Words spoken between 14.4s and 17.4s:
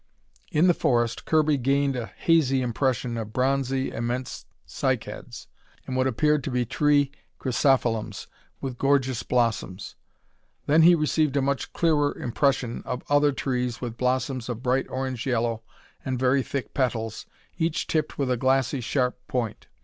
of bright orange yellow and very thick petals,